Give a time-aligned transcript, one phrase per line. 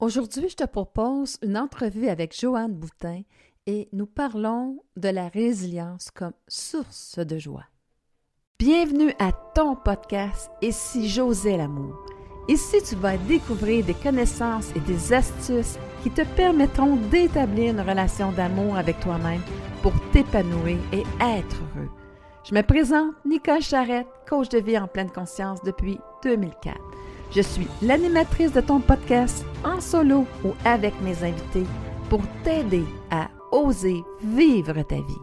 [0.00, 3.20] Aujourd'hui, je te propose une entrevue avec Joanne Boutin
[3.66, 7.66] et nous parlons de la résilience comme source de joie.
[8.58, 11.98] Bienvenue à ton podcast si j'osais l'amour.
[12.48, 18.32] Ici, tu vas découvrir des connaissances et des astuces qui te permettront d'établir une relation
[18.32, 19.42] d'amour avec toi-même
[19.82, 21.90] pour t'épanouir et être heureux.
[22.48, 26.99] Je me présente Nicole Charrette, coach de vie en pleine conscience depuis 2004.
[27.32, 31.64] Je suis l'animatrice de ton podcast en solo ou avec mes invités
[32.08, 35.22] pour t'aider à oser vivre ta vie.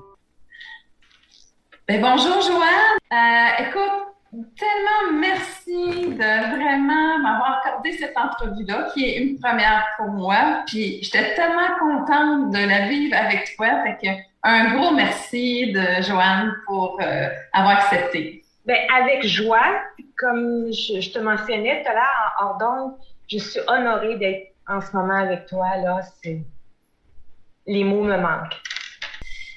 [1.86, 2.98] Ben, bonjour Joanne.
[3.12, 10.08] Euh, écoute, tellement merci de vraiment m'avoir accordé cette entrevue-là, qui est une première pour
[10.08, 10.64] moi.
[10.66, 13.84] Puis j'étais tellement contente de la vivre avec toi.
[13.84, 14.14] Fait que
[14.44, 18.46] un gros merci de Joanne pour euh, avoir accepté.
[18.68, 19.82] Ben, avec joie,
[20.18, 22.98] comme je, te mentionnais tout à l'heure en hors
[23.32, 25.78] je suis honorée d'être en ce moment avec toi.
[25.78, 26.02] Là,
[27.66, 28.62] les mots me manquent.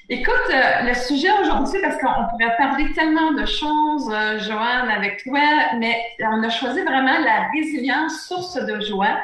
[0.07, 5.23] Écoute, euh, le sujet aujourd'hui, parce qu'on pourrait parler tellement de choses, euh, Joanne, avec
[5.23, 5.41] toi,
[5.77, 9.19] mais on a choisi vraiment la résilience, source de joie.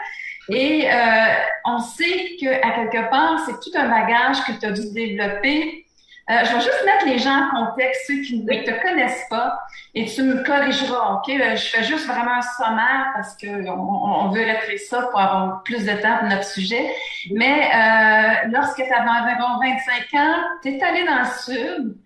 [0.49, 4.91] Et euh, on sait qu'à quelque part, c'est tout un bagage que tu as dû
[4.93, 5.86] développer
[6.29, 9.57] euh, je vais juste mettre les gens en contexte, ceux qui ne te connaissent pas,
[9.95, 11.29] et tu me corrigeras, OK?
[11.29, 15.63] Euh, je fais juste vraiment un sommaire parce qu'on on veut rentrer ça pour avoir
[15.63, 16.85] plus de temps pour notre sujet.
[17.31, 21.97] Mais euh, lorsque tu avais environ 25 ans, tu es allé dans le sud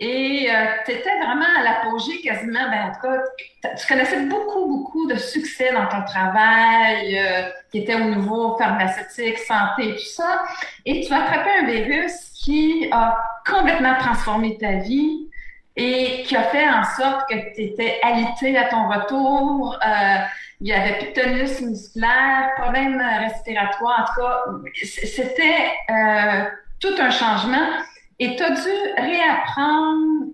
[0.00, 4.66] et euh, tu étais vraiment à l'apogée quasiment, ben, en tout cas, tu connaissais beaucoup,
[4.68, 10.44] beaucoup de succès dans ton travail, euh, qui était au niveau pharmaceutique, santé, tout ça.
[10.86, 15.28] Et tu as attrapé un virus qui a complètement transformé ta vie
[15.74, 19.76] et qui a fait en sorte que tu étais alité à ton retour.
[19.84, 20.18] Euh,
[20.60, 24.00] il y avait plus de tonus musculaire, problème respiratoire.
[24.00, 26.44] En tout cas, c'était euh,
[26.78, 27.68] tout un changement.
[28.18, 30.26] Et tu as dû réapprendre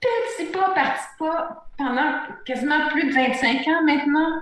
[0.00, 2.12] petit pas par petit pas pendant
[2.44, 4.40] quasiment plus de 25 ans maintenant.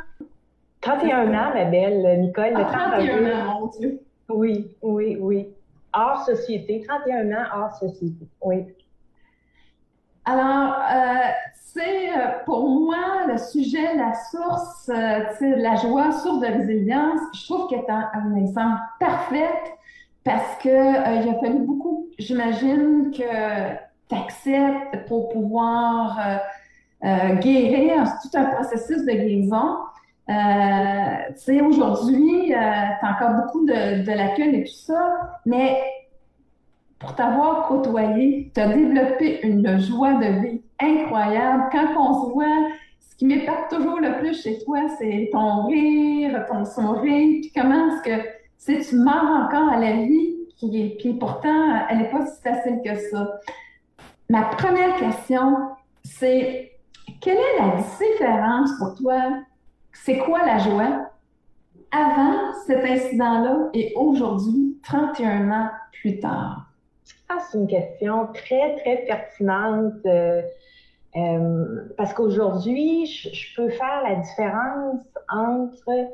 [0.80, 2.52] 31 ans, ma belle Nicole.
[2.56, 4.00] Ah, 31 ans, mon Dieu.
[4.28, 5.48] Oui, oui, oui
[5.94, 8.64] hors société, 31 ans hors société, oui.
[10.24, 16.46] Alors, euh, c'est euh, pour moi le sujet, la source, euh, la joie, source de
[16.46, 19.50] résilience, je trouve qu'elle est un, un, exemple parfait
[20.24, 23.74] parce que euh, il a fallu beaucoup, j'imagine, que
[24.08, 26.18] tu acceptes pour pouvoir
[27.02, 29.76] guérir, c'est tout un processus de guérison.
[30.30, 35.82] Euh, tu sais, aujourd'hui, euh, tu as encore beaucoup de, lacunes et tout ça, mais
[36.98, 41.64] pour t'avoir côtoyé, tu as développé une joie de vie incroyable.
[41.70, 42.68] Quand on se voit,
[43.00, 47.88] ce qui m'épate toujours le plus chez toi, c'est ton rire, ton sourire, puis comment
[47.88, 52.26] est-ce que si tu mens encore à la vie, qui, puis pourtant, elle n'est pas
[52.26, 53.40] si facile que ça.
[54.28, 55.56] Ma première question,
[56.02, 56.72] c'est
[57.20, 59.42] quelle est la différence pour toi?
[59.92, 61.10] C'est quoi la joie?
[61.92, 66.66] Avant cet incident-là et aujourd'hui, 31 ans plus tard?
[67.28, 69.94] Ah, c'est une question très, très pertinente.
[70.06, 70.42] Euh,
[71.16, 76.10] euh, parce qu'aujourd'hui, je, peux faire la différence entre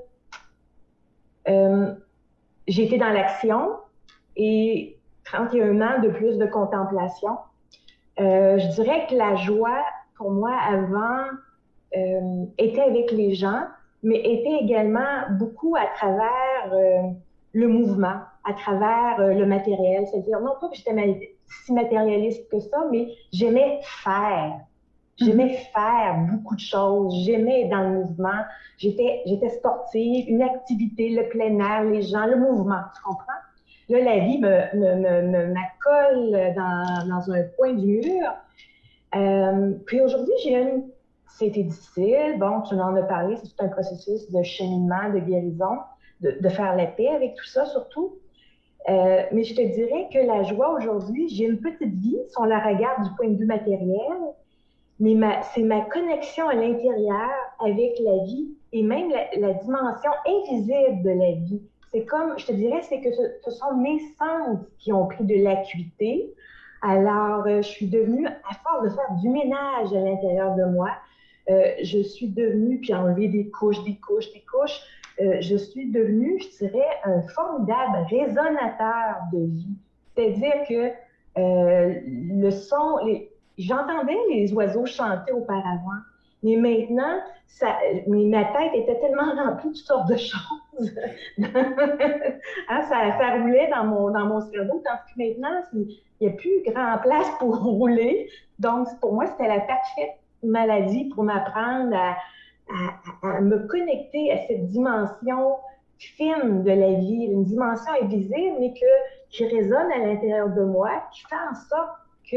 [1.48, 1.94] euh,
[2.68, 3.70] j'ai été dans l'action
[4.42, 7.36] et 31 ans de plus de contemplation.
[8.18, 9.84] je dirais que la joie,
[10.16, 11.26] pour moi, avant,
[11.96, 13.62] euh, était avec les gens,
[14.04, 17.02] mais était également beaucoup à travers euh,
[17.52, 18.14] le mouvement,
[18.44, 20.06] à travers euh, le matériel.
[20.06, 21.34] C'est-à-dire, non pas que j'étais
[21.64, 24.60] si matérialiste que ça, mais j'aimais faire.
[25.16, 25.72] J'aimais mm-hmm.
[25.72, 27.12] faire beaucoup de choses.
[27.24, 28.40] J'aimais être dans le mouvement.
[28.78, 32.82] J'étais, j'étais sportive, une activité, le plein air, les gens, le mouvement.
[32.94, 33.32] Tu comprends?
[33.90, 38.32] Là, la vie me, me, me, dans, dans un coin du mur.
[39.16, 40.84] Euh, puis aujourd'hui, j'ai une
[41.40, 42.36] c'était difficile.
[42.38, 45.78] Bon, tu en as parlé, c'est tout un processus de cheminement, de guérison,
[46.20, 48.18] de, faire la paix avec tout ça surtout.
[48.88, 52.44] Euh, mais je te dirais que la joie aujourd'hui, j'ai une petite vie, si on
[52.44, 54.18] la regarde du point de vue matériel,
[54.98, 55.16] mais
[55.54, 57.30] c'est ma connexion à l'intérieur
[57.64, 61.62] avec la vie et même la, dimension invisible de la vie.
[61.92, 65.42] C'est comme, je te dirais, c'est que ce, sont mes sens qui ont pris de
[65.42, 66.32] l'acuité.
[66.82, 70.90] Alors, euh, je suis devenue, à force de faire du ménage à l'intérieur de moi,
[71.48, 74.80] euh, je suis devenue, puis enlever des couches, des couches, des couches,
[75.20, 79.76] euh, je suis devenue, je dirais, un formidable résonateur de vie.
[80.14, 80.92] C'est-à-dire que
[81.36, 82.98] le son,
[83.58, 86.00] j'entendais les oiseaux chanter auparavant,
[86.42, 87.20] mais maintenant,
[88.06, 90.94] ma tête était tellement remplie de toutes sortes de choses.
[92.68, 96.30] Hein, ça, ça, roulait dans mon, dans mon cerveau, tandis que maintenant, il n'y a
[96.30, 98.30] plus grand place pour rouler.
[98.58, 101.94] Donc, pour moi, c'était la parfaite maladie pour m'apprendre
[103.22, 105.56] à, me connecter à cette dimension
[105.98, 108.72] fine de la vie, une dimension invisible, mais
[109.30, 111.98] qui résonne à l'intérieur de moi, qui fait en sorte
[112.30, 112.36] que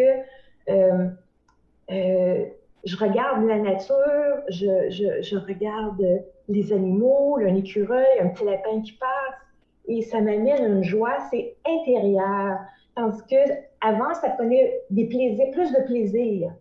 [0.69, 1.07] euh,
[1.91, 2.45] euh,
[2.83, 9.35] je regarde la nature, je, regarde les animaux, un écureuil, un petit lapin qui passe,
[9.87, 12.57] et ça m'amène une joie, c'est intérieur.
[12.95, 13.35] Tandis que
[13.81, 16.51] avant, ça prenait des plaisirs, plus de plaisir.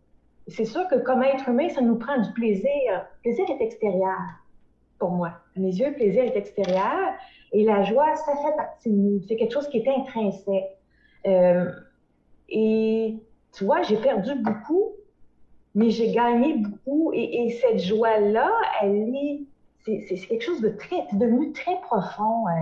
[0.49, 3.07] C'est sûr que comme être humain, ça nous prend du plaisir.
[3.23, 4.19] Plaisir est extérieur
[4.99, 5.33] pour moi.
[5.57, 7.15] À mes yeux, le plaisir est extérieur
[7.53, 9.21] et la joie, ça fait partie de nous.
[9.29, 10.79] C'est quelque chose qui est intrinsèque.
[11.27, 11.71] Euh,
[12.49, 13.17] et
[13.53, 14.93] tu vois, j'ai perdu beaucoup,
[15.75, 17.13] mais j'ai gagné beaucoup.
[17.15, 18.51] Et, cette joie-là,
[18.83, 19.43] elle est,
[19.85, 22.53] c'est, quelque chose de très, c'est devenu très profond, euh,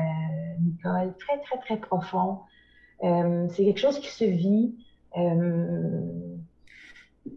[0.62, 2.38] Nicole, très, très, très profond.
[3.02, 4.74] Euh, c'est quelque chose qui se vit.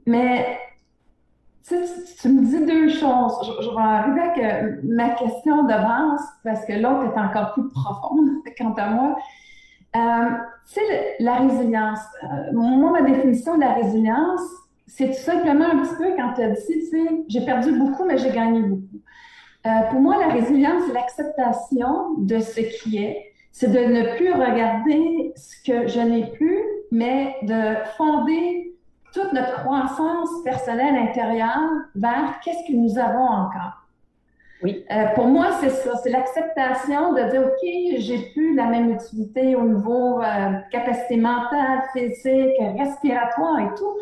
[0.06, 0.58] Mais
[1.68, 1.76] tu,
[2.22, 3.34] tu, me dis deux choses.
[3.62, 8.74] Je, vais arriver avec ma question d'avance parce que l'autre est encore plus profonde quant
[8.74, 9.16] à moi.
[9.96, 10.00] Euh,
[10.68, 12.00] tu sais, la résilience.
[12.24, 14.42] Euh, moi, ma définition de la résilience,
[14.95, 18.06] c'est tout simplement un petit peu quand tu as dit, tu sais, j'ai perdu beaucoup,
[18.06, 19.01] mais j'ai gagné beaucoup.
[19.66, 23.34] Euh, pour moi, la résilience, c'est l'acceptation de ce qui est.
[23.51, 26.60] C'est de ne plus regarder ce que je n'ai plus,
[26.92, 28.75] mais de fonder
[29.13, 33.88] toute notre croissance personnelle intérieure vers qu'est-ce que nous avons encore.
[34.62, 34.86] Oui.
[34.92, 39.56] Euh, pour moi, c'est ça, c'est l'acceptation de dire, OK, j'ai plus la même utilité
[39.56, 43.95] au niveau euh, capacité mentale, physique, respiratoire et tout,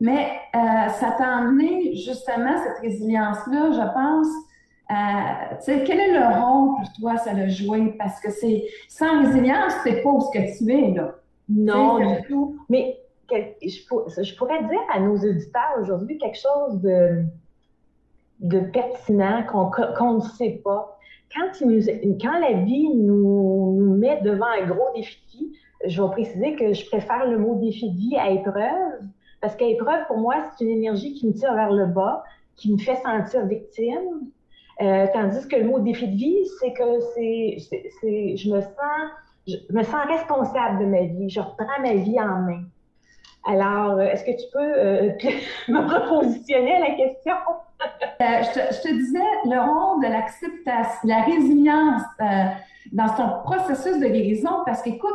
[0.00, 5.64] mais euh, ça t'a amené justement cette résilience-là, je pense.
[5.64, 7.94] sais, quel est le rôle pour toi, ça l'a joué?
[7.98, 11.14] Parce que c'est sans résilience, c'est pas ce que tu es, là.
[11.48, 12.56] Non, du tout.
[12.68, 12.98] Mais
[13.30, 17.24] je, pourrais dire à nos auditeurs aujourd'hui quelque chose de,
[18.40, 20.98] de pertinent qu'on ne sait pas.
[21.34, 25.52] Quand, quand la vie nous, nous, met devant un gros défi,
[25.84, 29.02] je vais préciser que je préfère le mot défi de vie à épreuve,
[29.46, 32.24] parce qu'à épreuve, pour moi, c'est une énergie qui me tire vers le bas,
[32.56, 34.28] qui me fait sentir victime.
[34.82, 39.10] Euh, tandis que le mot défi de vie, c'est que c'est, je me sens,
[39.46, 41.30] je me sens responsable de ma vie.
[41.30, 42.62] Je reprends ma vie en main.
[43.46, 45.12] Alors, euh, est-ce que tu peux euh,
[45.68, 47.36] me repositionner à la question?
[47.82, 52.02] Euh, je, te, disais le rôle de l'acceptation, la résilience
[52.92, 55.12] dans ton processus de guérison, parce qu'écoute,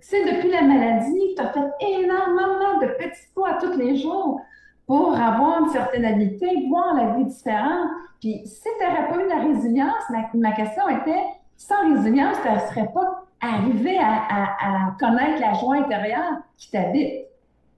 [0.00, 4.40] sais, depuis la maladie, tu as fait énormément de petits pas tous les jours
[4.86, 7.88] pour avoir une certaine habileté, voir la vie différente.
[8.20, 10.02] Puis, si tu n'aurais pas eu la résilience,
[10.34, 11.24] ma, question était,
[11.56, 17.26] sans résilience, tu ne serais pas arrivé à connaître la joie intérieure qui t'habite.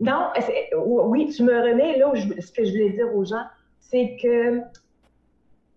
[0.00, 0.28] Non,
[0.76, 3.44] oui, tu me remets là où ce que je voulais dire aux gens,
[3.90, 4.60] c'est que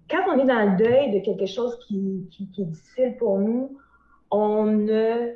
[0.09, 2.27] quand on est dans le deuil de quelque chose qui,
[2.59, 3.77] est difficile pour nous,
[4.31, 5.27] on a,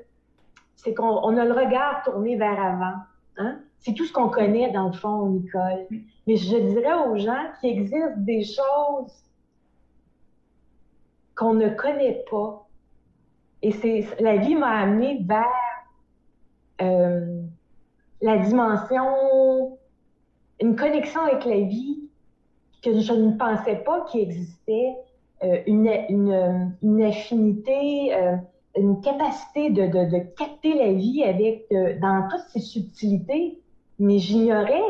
[0.75, 2.98] c'est qu'on a le regard tourné vers avant.
[3.38, 3.60] Hein?
[3.80, 5.88] C'est tout ce qu'on connaît dans le fond, Nicole.
[6.25, 9.14] Mais je dirais aux gens qu'il existe des choses
[11.36, 12.68] qu'on ne connaît pas.
[13.62, 15.46] Et c'est la vie m'a amené vers
[16.82, 17.44] euh,
[18.22, 19.77] la dimension,
[20.60, 22.02] une connexion avec la vie
[22.84, 24.96] que je ne pensais pas qu'il existait,
[25.44, 28.36] euh, une, une, une, affinité, euh,
[28.78, 33.60] une capacité de, de, de, capter la vie avec euh, dans toutes ses subtilités.
[34.00, 34.82] Mais j'ignorais,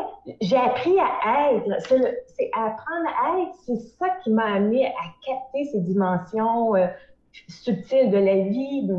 [0.42, 1.82] j'ai appris à être.
[1.86, 6.74] C'est apprendre à être, c'est ça qui m'a amené à capter ces dimensions
[7.48, 8.90] subtiles de la vie,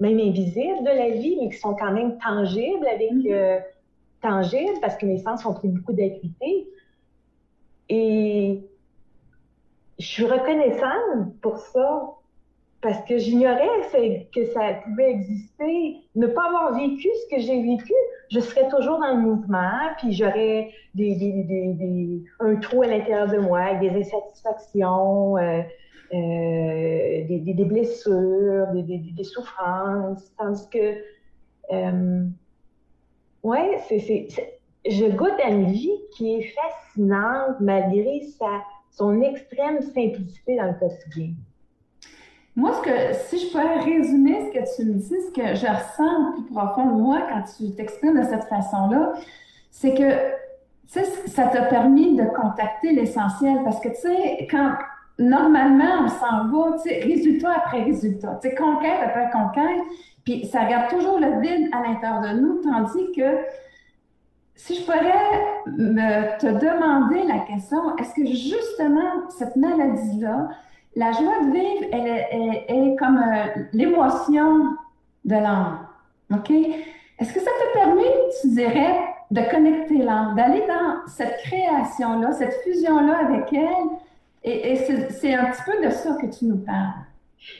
[0.00, 3.62] même invisibles de la vie, mais qui sont quand même tangibles avec mm-hmm.
[4.22, 6.68] tangibles parce que mes sens ont pris beaucoup d'acuité.
[7.88, 8.62] Et
[9.98, 12.10] je suis reconnaissante pour ça
[12.80, 13.66] parce que j'ignorais
[14.34, 15.96] que ça pouvait exister.
[16.14, 17.94] Ne pas avoir vécu ce que j'ai vécu,
[18.30, 23.60] je serais toujours dans le mouvement, puis j'aurais des, un trou à l'intérieur de moi
[23.60, 25.38] avec des insatisfactions.
[25.38, 25.62] Euh,
[26.12, 30.30] euh, des, blessures, des, souffrances.
[30.38, 30.94] Tandis que,
[31.72, 32.24] euh,
[33.42, 34.28] ouais, c'est,
[34.86, 38.62] je goûte à une vie qui est fascinante malgré sa,
[38.96, 41.34] son extrême simplicité dans le quotidien.
[42.56, 45.66] Moi, ce que, si je pourrais résumer ce que tu me dis, ce que je
[45.66, 49.14] ressens plus profond moi quand tu t'exprimes de cette façon-là,
[49.70, 50.34] c'est que,
[51.26, 54.74] ça t'a permis de contacter l'essentiel parce que, tu sais, quand,
[55.18, 59.82] normalement, on s'en va, tu sais, résultat après résultat, tu sais, conquête après conquête,
[60.24, 63.38] puis ça garde toujours le vide à l'intérieur de nous, tandis que
[64.54, 65.12] si je pourrais
[66.38, 70.48] te demander la question, est-ce que justement cette maladie-là,
[70.96, 74.76] la joie de vivre, elle, est comme euh, l'émotion
[75.24, 75.86] de l'âme,
[76.32, 76.50] OK?
[76.50, 78.04] Est-ce que ça te permet,
[78.40, 78.98] tu dirais,
[79.30, 83.88] de connecter l'âme, d'aller dans cette création-là, cette fusion-là avec elle?
[84.44, 87.04] Et, c'est un petit peu de ça que tu nous parles.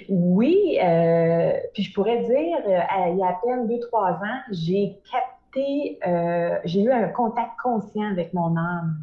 [0.08, 4.40] Oui, euh, puis je pourrais dire, euh, il y a à peine deux, trois ans,
[4.50, 8.96] j'ai capté, euh, j'ai eu un contact conscient avec mon âme.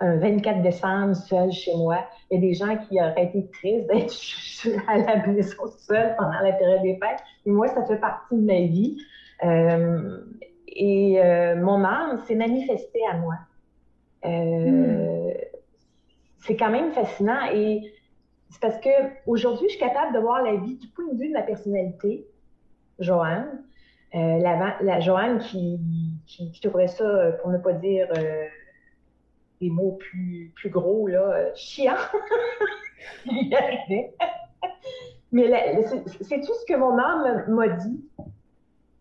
[0.00, 1.98] Un 24 décembre, seul chez moi.
[2.30, 6.38] Il y a des gens qui auraient été tristes d'être à la maison seule pendant
[6.40, 7.20] la période des fêtes.
[7.46, 8.98] Et moi, ça fait partie de ma vie.
[10.68, 13.34] et mon âme s'est manifestée à moi.
[14.24, 15.30] Hmm.
[16.38, 17.50] C'est quand même fascinant.
[17.52, 17.92] Et
[18.50, 18.90] c'est parce que
[19.26, 22.26] aujourd'hui, je suis capable de voir la vie du point de vue de la personnalité,
[22.98, 23.64] Joanne.
[24.14, 25.78] Euh, la, la, Joanne qui,
[26.26, 28.46] qui, trouverait ça, pour ne pas dire euh,
[29.60, 31.94] des mots plus, plus gros, là, euh, chiant.
[35.30, 35.84] Mais
[36.22, 38.02] c'est tout ce que mon âme m'a dit.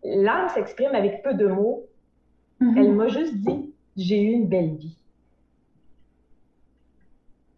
[0.04, 1.86] L'âme s'exprime avec peu de mots.
[2.60, 2.78] Mm-hmm.
[2.78, 4.98] Elle m'a juste dit, j'ai eu une belle vie.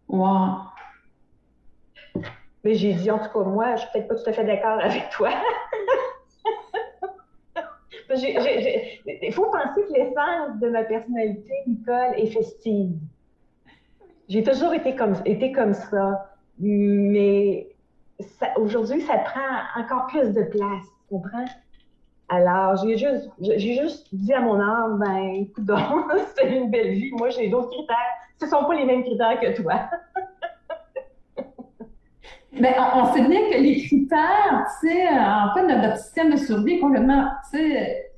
[0.08, 0.58] Wow.
[2.62, 4.78] Mais j'ai dit, en tout cas, moi, je suis peut-être pas tout à fait d'accord
[4.80, 5.30] avec toi.
[8.22, 12.96] Il faut penser que l'essence de ma personnalité, Nicole, est festive.
[14.28, 16.30] J'ai toujours été comme, été comme ça.
[16.58, 17.68] Mais
[18.56, 20.84] aujourd'hui, ça prend encore plus de place.
[21.08, 21.46] Tu comprends?
[22.28, 25.68] Alors, j'ai juste, j'ai juste dit à mon âme, ben, écoute
[26.36, 27.10] c'est une belle vie.
[27.12, 27.96] Moi, j'ai d'autres critères.
[28.38, 29.80] Ce ne sont pas les mêmes critères que toi.
[32.52, 36.74] Mais on, sait bien que les critères, tu sais, en fait, notre, système de survie
[36.74, 38.09] est complètement, tu sais,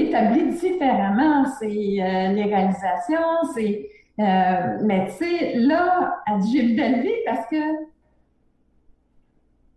[0.00, 1.44] établi différemment.
[1.58, 3.88] C'est euh, les réalisations, c'est...
[4.20, 7.56] Euh, mais tu sais, là, j'ai une belle vie parce que...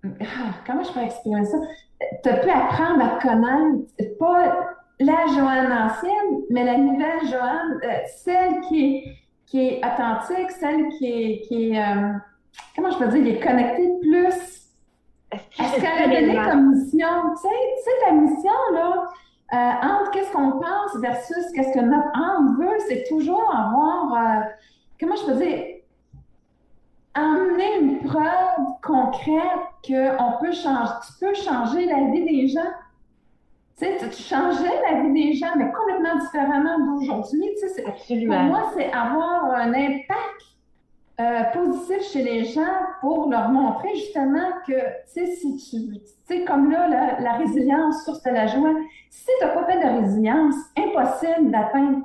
[0.04, 1.58] Ah, comment je peux exprimer ça?
[2.24, 7.88] Tu peux apprendre à connaître, pas la Joanne ancienne, mais la nouvelle Joanne, euh,
[8.24, 9.04] celle qui est,
[9.46, 11.42] qui est authentique, celle qui est...
[11.48, 11.84] Qui est
[12.76, 14.70] comment je peux dire, il est connecté plus
[15.32, 17.08] à ce qu'elle a donné comme mission?
[17.36, 19.08] Tu sais, ta mission, là,
[19.54, 24.42] euh, entre qu'est-ce qu'on pense versus qu'est-ce que notre âme veut, c'est toujours avoir, euh,
[25.00, 25.66] comment je peux dire,
[27.14, 32.72] amener une preuve concrète qu'on peut changer, tu peux changer la vie des gens.
[33.78, 37.50] Tu sais, tu changeais la vie des gens, mais complètement différemment d'aujourd'hui.
[37.60, 38.38] Tu sais, Absolument.
[38.38, 40.42] Pour moi, c'est avoir un impact
[41.22, 42.62] euh, positif chez les gens
[43.00, 46.88] pour leur montrer justement que, tu sais, si tu, tu sais, comme là,
[47.20, 48.74] la, résilience, source de la joie,
[49.10, 52.00] si tu n'as pas fait de résilience, impossible d'atteindre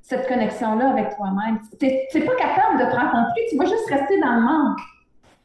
[0.00, 1.60] cette connexion-là avec toi-même.
[1.78, 4.78] Tu n'es pas capable de te rencontrer, tu vas juste rester dans le manque.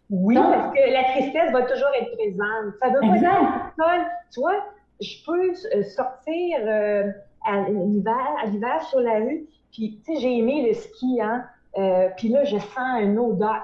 [0.10, 2.74] Oui, parce que la tristesse va toujours être présente.
[2.82, 4.66] Ça veut pas dire, tu vois,
[5.02, 7.12] je peux euh, sortir euh,
[7.46, 11.46] à l'hiver, à l'hiver sur la rue, puis, tu sais, j'ai aimé le ski, hein,
[11.78, 13.64] euh, puis là, je sens une odeur.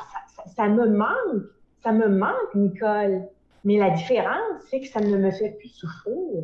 [0.56, 1.44] Ça, me manque.
[1.82, 3.24] Ça me manque, Nicole.
[3.64, 6.44] Mais la différence, c'est que ça ne me fait plus souffrir.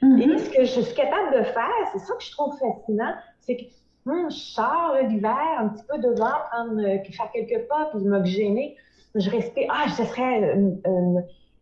[0.00, 0.22] Mm-hmm.
[0.22, 3.56] Et ce que je suis capable de faire, c'est ça que je trouve fascinant, c'est
[3.56, 3.64] que
[4.06, 8.24] hum, je sors l'hiver un petit peu devant, prendre, euh, faire quelques pas, puis me
[8.24, 8.76] gêner.
[9.16, 9.66] Je respire.
[9.70, 10.80] Ah, ce serait une,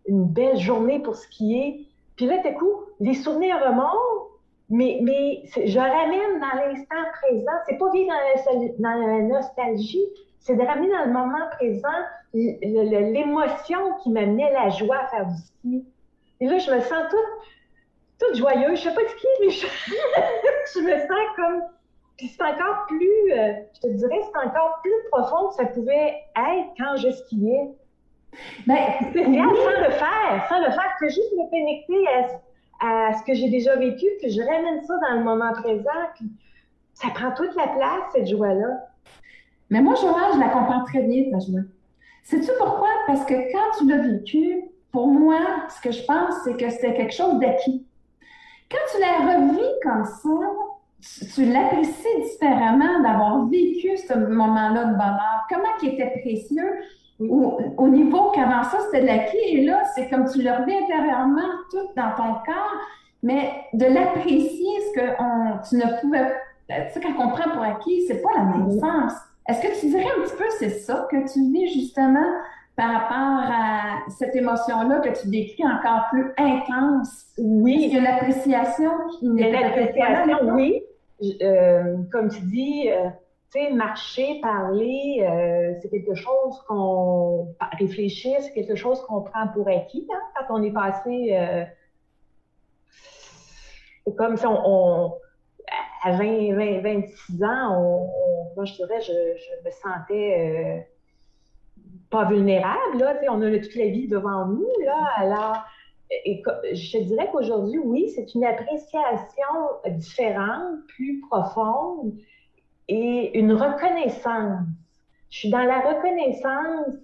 [0.07, 1.89] une belle journée pour skier.
[2.17, 4.36] Puis là, tout coup, les souvenirs remontent,
[4.69, 7.53] mais, mais je ramène dans l'instant présent.
[7.69, 8.13] C'est pas vivre
[8.79, 10.05] dans la, nostalgie,
[10.41, 11.89] c'est de ramener dans le moment présent
[12.35, 15.87] l'émotion qui m'amenait la joie à faire du ski.
[16.41, 18.79] Et là, je me sens toute, toute joyeuse.
[18.79, 19.67] Je sais pas skier, mais je,
[20.75, 21.63] je me sens comme.
[22.19, 26.15] Puis c'est encore plus, euh, je te dirais, c'est encore plus profond que ça pouvait
[26.35, 27.71] être quand je skiais.
[28.67, 28.77] Ben,
[29.13, 32.29] c'est sans le faire, sans le faire, c'est juste me connecter à
[32.81, 36.31] à ce que j'ai déjà vécu, puis je ramène ça dans le moment présent, puis
[36.95, 38.89] ça prend toute la place, cette joie-là.
[39.71, 41.61] Mais moi, Joël, je la comprends très bien, ta joie.
[42.23, 42.89] Sais-tu pourquoi?
[43.07, 46.95] Parce que quand tu l'as vécu, pour moi, ce que je pense, c'est que c'est
[46.95, 47.87] quelque chose d'acquis.
[48.71, 55.47] Quand tu la revis comme ça, tu, l'apprécies différemment d'avoir vécu ce moment-là de bonheur.
[55.49, 56.73] Comment il était précieux?
[57.21, 61.49] Au, niveau qu'avant ça, c'était de l'acquis, et là, c'est comme tu le reviens intérieurement,
[61.71, 62.77] tout dans ton corps,
[63.23, 66.33] mais de l'apprécier, ce que on, tu ne pouvais.
[66.69, 69.13] Tu sais, quand on prend pour acquis, c'est pas la même sens.
[69.49, 72.27] Est-ce que tu dirais un petit peu, c'est ça que tu vis justement
[72.77, 77.27] par rapport à cette émotion-là que tu décris encore plus intense?
[77.39, 77.89] Oui.
[77.89, 80.83] Il y a l'appréciation qui n'est L'appréciation, oui.
[81.41, 83.09] Euh, comme tu dis, euh,
[83.51, 89.69] sais, marcher, parler, euh, c'est quelque chose qu'on réfléchir, c'est quelque chose qu'on prend pour
[89.69, 91.37] acquis hein, quand on est passé.
[94.05, 95.15] c'est comme si on,
[96.03, 98.09] à 20, 20, 26 ans,
[98.55, 99.13] moi je dirais, je,
[99.65, 100.89] me sentais
[102.11, 105.57] pas vulnérable, là, on a toute la vie devant nous, là, alors,
[106.11, 109.47] je dirais qu'aujourd'hui, oui, c'est une appréciation
[109.89, 112.13] différente, plus profonde
[112.89, 114.67] et une reconnaissance.
[115.31, 116.95] Je suis dans la reconnaissance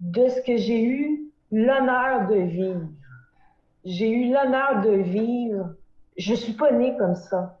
[0.00, 2.88] de ce que j'ai eu l'honneur de vivre.
[3.84, 5.74] J'ai eu l'honneur de vivre.
[6.16, 7.58] Je suis pas née comme ça.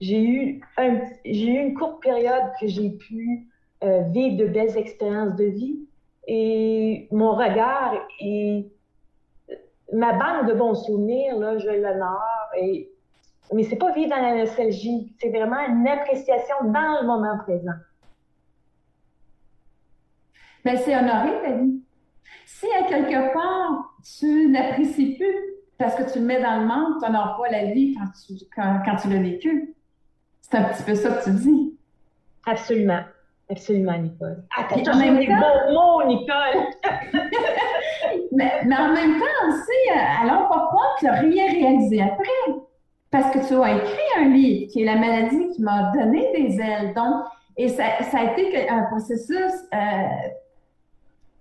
[0.00, 3.48] J'ai eu, un, j'ai eu une courte période que j'ai pu
[3.82, 5.78] euh, vivre de belles expériences de vie,
[6.26, 8.66] et mon regard et
[9.92, 12.50] ma banque de bons souvenirs, là, je l'honore.
[12.60, 12.90] Et...
[13.52, 17.72] Mais c'est pas vivre dans la nostalgie, c'est vraiment une appréciation dans le moment présent.
[20.64, 21.80] Mais c'est honorer ta vie.
[22.44, 25.34] Si à quelque part, tu n'apprécies plus
[25.78, 28.34] parce que tu le mets dans le monde, tu n'honores pas la vie quand tu,
[28.54, 29.74] quand, quand tu l'as vécu.
[30.40, 31.78] C'est un petit peu ça que tu dis.
[32.46, 33.02] Absolument.
[33.50, 34.44] Absolument, Nicole.
[34.56, 36.66] Ah, t'as toujours des bons mots, Nicole!
[38.32, 42.67] mais, en même temps aussi, euh, alors pourquoi tu n'as rien réalisé après?
[43.10, 46.60] Parce que tu as écrit un livre qui est La maladie qui m'a donné des
[46.60, 46.92] ailes.
[46.94, 47.24] Donc,
[47.56, 50.06] et ça, ça a été un processus euh,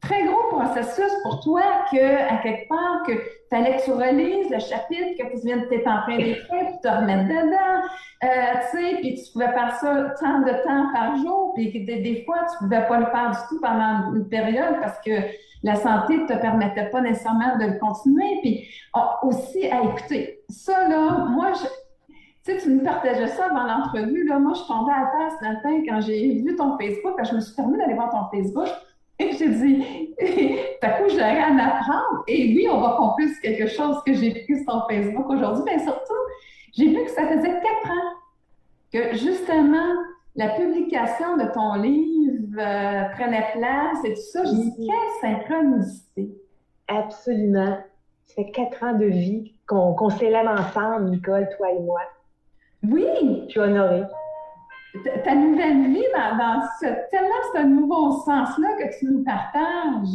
[0.01, 1.61] très gros processus pour toi
[1.91, 3.13] que, à quelque part, que
[3.49, 6.87] fallait que tu relises le chapitre que tu viens de en train d'écrire, puis te
[6.87, 7.87] remettre dedans,
[8.23, 8.27] euh,
[8.71, 12.23] tu sais, puis tu pouvais faire ça tant de temps par jour, puis des, des,
[12.25, 15.11] fois, tu pouvais pas le faire du tout pendant une période parce que
[15.63, 18.67] la santé ne te permettait pas nécessairement de le continuer, puis
[19.23, 20.39] aussi à écouter.
[20.49, 21.65] Ça, là, moi, tu
[22.43, 25.83] sais, tu me partageais ça avant l'entrevue, là, moi, je tombée à terre ce matin
[25.87, 28.67] quand j'ai vu ton Facebook, je me suis permis d'aller voir ton Facebook,
[29.19, 30.15] j'ai dit,
[30.81, 32.23] t'as coup, rien à m'apprendre?
[32.27, 36.13] Et oui, on va conclure quelque chose que j'ai vécu sur Facebook aujourd'hui, mais surtout,
[36.73, 38.13] j'ai vu que ça faisait quatre ans
[38.93, 39.95] que justement
[40.35, 44.45] la publication de ton livre euh, prenait place et tout ça.
[44.45, 46.29] J'ai dit, quelle synchronicité!
[46.87, 47.79] Absolument.
[48.25, 52.01] Ça fait quatre ans de vie qu'on s'élève ensemble, Nicole, toi et moi.
[52.83, 53.03] Oui!
[53.47, 54.03] Je suis honorée
[55.23, 60.09] ta nouvelle vie dans, ce, tellement ce nouveau sens-là que tu nous partages.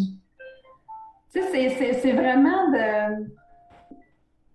[1.33, 3.27] Tu sais, c'est vraiment de,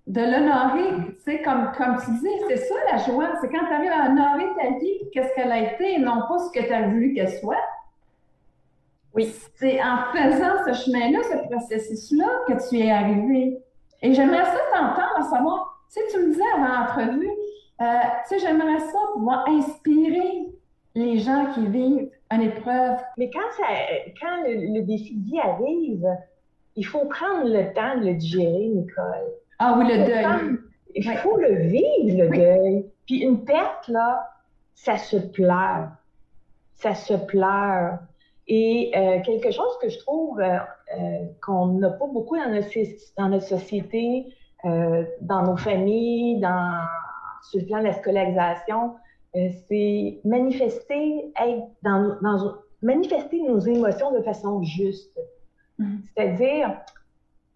[0.08, 3.74] de l'honorer, tu sais, comme, comme tu dis, c'est ça la joie, c'est quand tu
[3.74, 6.72] arrives à honorer ta vie, qu'est-ce qu'elle a été, et non pas ce que tu
[6.72, 7.58] as voulu qu'elle soit.
[9.13, 9.34] Oui.
[9.56, 13.58] C'est en faisant ce chemin-là, ce processus-là, que tu es arrivé.
[14.02, 17.30] Et j'aimerais ça t'entendre, à savoir, tu sais, tu me disais avant l'entrevue,
[17.80, 17.86] euh,
[18.28, 20.48] tu sais, j'aimerais ça pouvoir inspirer
[20.96, 22.98] les gens qui vivent une épreuve.
[23.18, 23.68] Mais quand, ça,
[24.20, 26.08] quand le, défi de vie arrive,
[26.76, 29.28] il faut prendre le temps de le digérer, Nicole.
[29.60, 30.58] Ah oui, le deuil.
[30.96, 32.86] il faut le vivre, le deuil.
[33.06, 34.28] Puis une perte, là,
[34.74, 35.90] ça se pleure.
[36.76, 38.00] Ça se pleure.
[38.48, 40.58] Et euh, quelque chose que je trouve euh,
[41.46, 42.70] qu'on n'a pas beaucoup dans notre,
[43.18, 44.26] dans notre société,
[44.63, 46.82] dans nos familles, dans
[47.43, 48.95] sur le plan de la scolarisation,
[49.36, 52.17] euh, c'est manifester, être dans,
[52.82, 55.17] manifester nos émotions de façon juste.
[55.80, 55.97] Mm-hmm.
[56.15, 56.78] C'est-à-dire,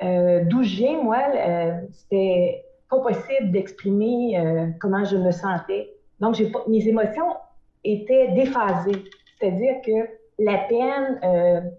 [0.04, 5.94] euh, d'où je moi, euh, c'était pas possible d'exprimer euh, comment je me sentais.
[6.20, 7.36] Donc, j'ai mes émotions
[7.84, 9.04] étaient déphasées.
[9.40, 11.72] C'est-à-dire que la peine,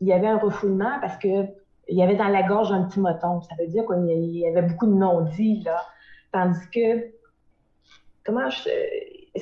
[0.00, 1.46] il y avait un refoulement parce que
[1.88, 3.40] il y avait dans la gorge un petit moton.
[3.42, 5.82] Ça veut dire qu'il y avait beaucoup de non-dits, là.
[6.32, 7.10] Tandis que
[8.24, 9.32] comment c'est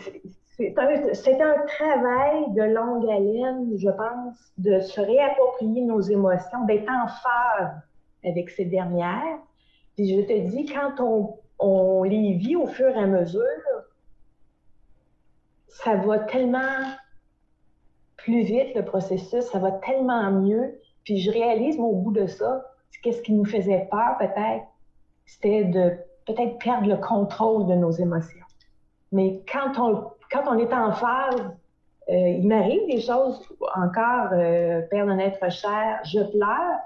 [1.40, 7.76] un, travail de longue haleine, je pense, de se réapproprier nos émotions, d'être en phase
[8.24, 9.38] avec ces dernières.
[9.96, 13.42] Puis je te dis, quand on, on les vit au fur et à mesure,
[15.68, 16.82] ça va tellement
[18.16, 20.80] plus vite le processus, ça va tellement mieux.
[21.04, 22.64] Puis je réalise au bout de ça,
[23.02, 24.66] qu'est-ce qui nous faisait peur peut-être,
[25.24, 28.44] c'était de peut-être perdre le contrôle de nos émotions.
[29.12, 31.40] Mais quand on, quand on est en phase,
[32.10, 33.40] euh, il m'arrive des choses
[33.74, 36.78] encore, euh, perdre un être cher, je pleure,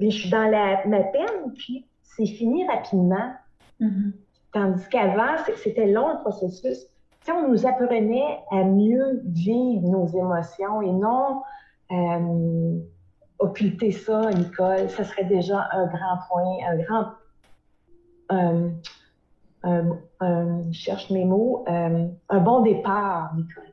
[0.00, 3.32] mais je suis dans la, ma peine, puis c'est fini rapidement.
[3.80, 4.12] Mm-hmm.
[4.52, 6.86] Tandis qu'avant, c'était long le processus.
[7.22, 11.42] si on nous apprenait à mieux vivre nos émotions et non
[11.92, 12.78] euh,
[13.38, 17.04] occulter ça, Nicole, ça serait déjà un grand point, un grand.
[19.66, 21.64] Euh, je cherche mes mots.
[21.68, 23.72] Euh, un bon départ, Nicole.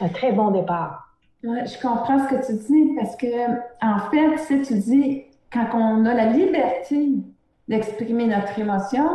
[0.00, 1.14] Un très bon départ.
[1.44, 3.26] Ouais, je comprends ce que tu dis parce que,
[3.82, 7.10] en fait, si tu dis, quand on a la liberté
[7.68, 9.08] d'exprimer notre émotion,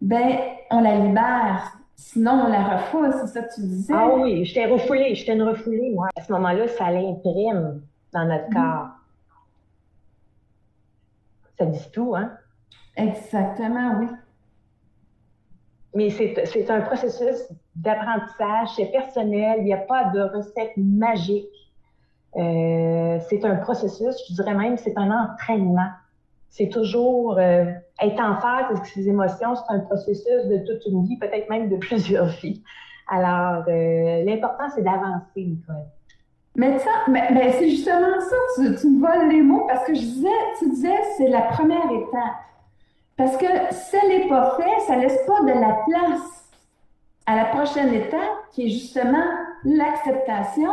[0.00, 0.38] ben,
[0.70, 1.74] on la libère.
[1.96, 3.92] Sinon, on la refoule, c'est ça que tu disais.
[3.94, 6.08] Ah oui, j'étais refoulée, j'étais une refoulée, moi.
[6.16, 8.54] À ce moment-là, ça l'imprime dans notre mm.
[8.54, 8.88] corps.
[11.58, 12.32] Ça dit tout, hein?
[12.96, 14.06] Exactement, oui.
[15.94, 21.46] Mais c'est un processus d'apprentissage, c'est personnel, il n'y a pas de recette magique.
[22.36, 25.88] Euh, c'est un processus, je dirais même, c'est un entraînement.
[26.50, 27.64] C'est toujours euh,
[28.00, 31.68] être en phase avec ses émotions, c'est un processus de toute une vie, peut-être même
[31.68, 32.62] de plusieurs vies.
[33.08, 35.86] Alors, euh, l'important, c'est d'avancer, Nicole.
[36.54, 40.00] Mais ça, mais, c'est justement ça, tu, tu, me voles les mots, parce que je
[40.00, 42.47] disais, tu disais, c'est la première étape.
[43.18, 46.48] Parce que si elle n'est pas fait, ça laisse pas de la place
[47.26, 48.20] à la prochaine étape,
[48.52, 49.24] qui est justement
[49.64, 50.70] l'acceptation,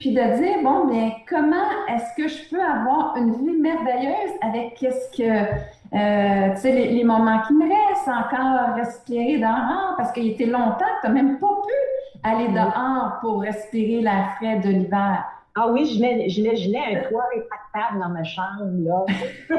[0.00, 4.74] puis de dire, bon, mais comment est-ce que je peux avoir une vie merveilleuse avec
[4.74, 10.28] qu'est-ce que, euh, tu sais, les, moments qui me restent, encore respirer dehors, parce qu'il
[10.28, 14.68] était longtemps que tu n'as même pas pu aller dehors pour respirer l'air frais de
[14.68, 15.24] l'hiver.
[15.54, 19.04] Ah oui, je mets, je mets, un toit rétractable dans ma chambre, là.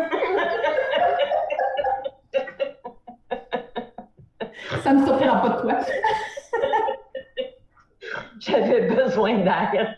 [4.86, 5.80] Ça ne surprend pas de toi.
[8.40, 9.98] J'avais besoin d'air.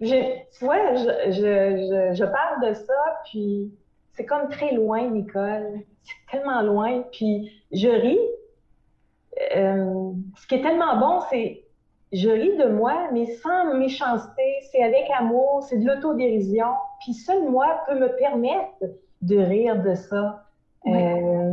[0.00, 0.14] tu
[0.60, 3.72] vois, je, je, je, parle de ça, puis
[4.12, 5.80] c'est comme très loin, Nicole.
[6.02, 7.04] C'est tellement loin.
[7.10, 8.20] Puis je ris.
[9.56, 11.64] Euh, ce qui est tellement bon, c'est
[12.12, 14.42] je ris de moi, mais sans méchanceté.
[14.70, 16.68] C'est avec amour, c'est de l'autodérision.
[17.00, 18.74] Puis seul moi peut me permettre
[19.22, 20.44] de rire de ça.
[20.86, 21.43] Euh,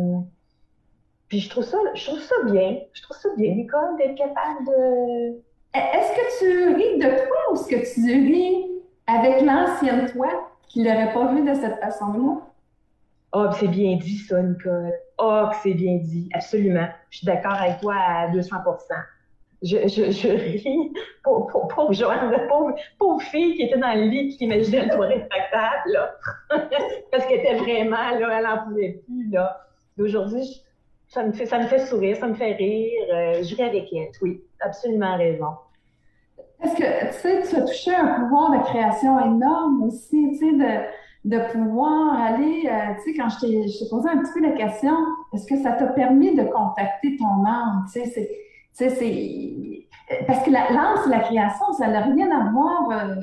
[1.31, 2.79] puis je trouve ça, je trouve ça bien.
[2.91, 5.39] Je trouve ça bien, Nicole, d'être capable de.
[5.73, 8.65] Est-ce que tu ris de toi ou est-ce que tu ris
[9.07, 10.27] avec l'ancienne toi
[10.67, 12.41] qui l'aurait pas vu de cette façon-là?
[13.31, 14.91] Oh, c'est bien dit, ça, Nicole.
[15.19, 16.27] Oh, c'est bien dit.
[16.33, 16.89] Absolument.
[17.09, 18.57] Je suis d'accord avec toi à 200
[19.61, 20.91] je, je, je ris
[21.23, 24.89] pour, pour, pour Joanne, pauvre, pauvre fille qui était dans le lit qui imaginait le
[24.93, 26.13] toit rétractable, là.
[27.09, 29.65] Parce qu'elle était vraiment, là, elle n'en pouvait plus, là.
[29.97, 30.61] Aujourd'hui,
[31.13, 32.91] ça me, fait, ça me fait sourire, ça me fait rire.
[33.13, 34.09] Euh, je ris avec elle.
[34.21, 35.51] Oui, absolument raison.
[36.61, 40.53] Parce que, tu sais, tu as touché un pouvoir de création énorme aussi, tu sais,
[40.53, 44.51] de, de pouvoir aller, euh, tu sais, quand je t'ai posé un petit peu la
[44.51, 44.95] question,
[45.33, 47.85] est-ce que ça t'a permis de contacter ton âme?
[47.91, 48.29] Tu sais, c'est
[48.73, 49.87] c'est.
[50.27, 52.89] Parce que l'art, c'est la création, ça n'a rien à voir.
[52.91, 53.15] Euh,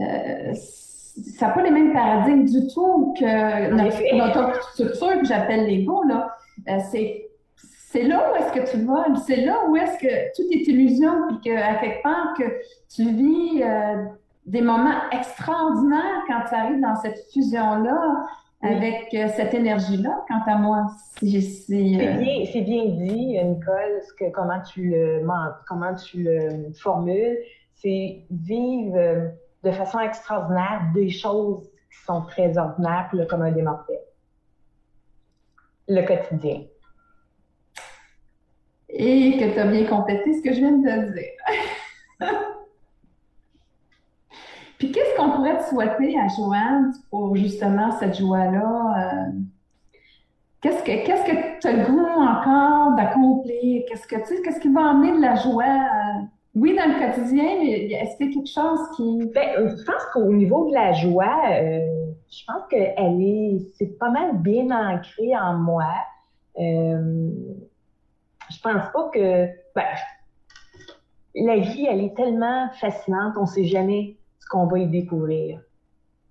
[0.00, 6.02] euh, ça n'a pas les mêmes paradigmes du tout que notre, structure que j'appelle l'ego.
[6.04, 6.32] Là.
[6.68, 7.27] Euh, c'est,
[7.90, 11.28] c'est là où est-ce que tu voles, c'est là où est-ce que tout est illusion,
[11.28, 12.44] puis qu'à quelque part que
[12.94, 13.62] tu vis
[14.46, 18.26] des moments extraordinaires quand tu arrives dans cette fusion-là
[18.62, 20.86] avec euh, cette énergie-là, quant à moi.
[21.20, 25.24] C'est euh, bien, c'est bien dit, Nicole, ce que, comment, tu le,
[25.66, 27.38] comment tu le formules.
[27.74, 29.28] C'est vivre euh,
[29.62, 34.00] de façon extraordinaire des choses qui sont très ordinaires pour le commun des mortels.
[35.86, 36.62] Le quotidien.
[38.90, 42.30] Et que tu as bien complété ce que je viens de te dire.
[44.78, 48.94] Puis qu'est-ce qu'on pourrait te souhaiter à Joanne pour justement cette joie-là?
[48.96, 49.32] Euh,
[50.60, 53.82] qu'est-ce que que tu as le goût encore d'accomplir?
[53.88, 55.64] Qu'est-ce que tu qu'est-ce qui va emmener de la joie?
[55.64, 56.22] Euh,
[56.54, 59.30] oui, dans le quotidien, mais est-ce qu'il y a quelque chose qui.
[59.34, 61.42] Ben, euh, je pense qu'au niveau de la joie,
[62.30, 65.92] je pense qu'elle est c'est pas mal bien ancré en moi.
[66.58, 67.30] Euh,
[68.50, 69.84] je pense pas que ben,
[71.34, 74.16] la vie, elle est tellement fascinante, on sait jamais
[74.50, 75.60] qu'on va y découvrir.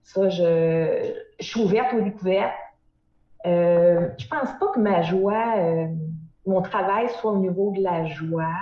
[0.03, 2.53] Ça, je, suis ouverte aux découvertes.
[3.45, 5.87] Euh, je pense pas que ma joie, euh,
[6.45, 8.55] mon travail soit au niveau de la joie.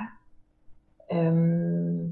[1.13, 2.05] Euh,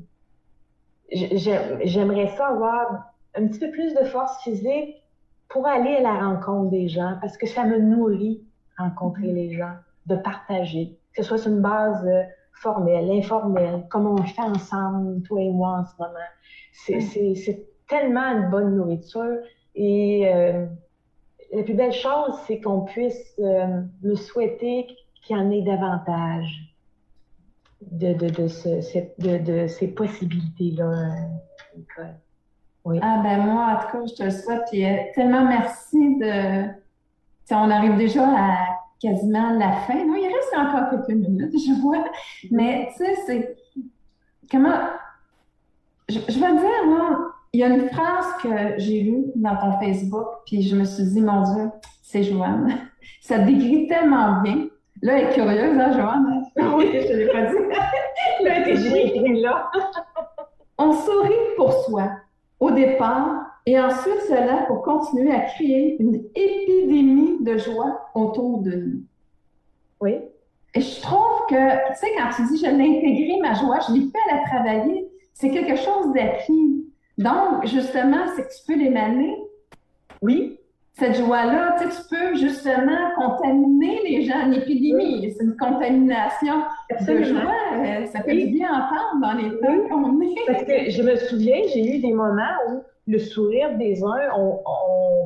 [1.12, 5.04] j'aimerais ça avoir un petit peu plus de force physique
[5.50, 8.44] pour aller à la rencontre des gens parce que ça me nourrit
[8.78, 9.34] rencontrer mm-hmm.
[9.34, 9.74] les gens,
[10.06, 12.24] de partager, que ce soit sur une base euh,
[12.54, 17.00] formelle, informelle, comme on le fait ensemble, toi et moi en ce moment.
[17.44, 19.38] C'est tellement une bonne nourriture.
[19.76, 20.66] Et euh,
[21.54, 24.88] la plus belle chose, c'est qu'on puisse euh, me souhaiter
[25.22, 26.74] qu'il y en ait davantage.
[27.82, 31.16] de, de, de, de, ces possibilités-là,
[31.76, 32.16] Nicole.
[32.86, 33.00] Oui.
[33.02, 35.14] Ah ben moi, en tout cas, je te le souhaite.
[35.16, 36.66] Tellement merci de.
[37.52, 40.06] on arrive déjà à quasiment la fin.
[40.06, 42.04] Non, il reste encore quelques minutes, je vois.
[42.52, 43.58] Mais tu sais, c'est.
[44.52, 44.78] Comment.
[46.10, 50.26] Je, je vais dire, il y a une phrase que j'ai lue dans ton Facebook,
[50.48, 51.70] puis je me suis dit, mon Dieu,
[52.02, 52.90] c'est Joanne.
[53.22, 54.68] Ça décrit tellement bien.
[55.02, 56.44] Là, elle est curieuse, hein, Joanne?
[56.76, 57.58] Oui, je ne l'ai pas dit.
[58.44, 59.72] là, elle là.
[60.78, 62.10] On sourit pour soi
[62.60, 68.72] au départ, et ensuite cela pour continuer à créer une épidémie de joie autour de
[68.72, 69.02] nous.
[70.02, 70.18] Oui.
[70.76, 73.94] Et je trouve que, tu sais, quand tu dis je l'ai intégré, ma joie, je
[73.94, 76.86] l'ai fait à la travailler, c'est quelque chose d'acquis.
[77.18, 79.38] Donc, justement, c'est que tu peux l'émaner.
[80.22, 80.60] Oui.
[80.96, 84.46] Cette joie-là, tu, sais, tu peux justement contaminer les gens.
[84.46, 86.56] Une épidémie, c'est une contamination
[87.08, 87.56] de joie.
[87.74, 90.36] Euh, ça fait du bien entendre dans les temps qu'on est.
[90.46, 94.62] Parce que je me souviens, j'ai eu des moments où le sourire des uns ont,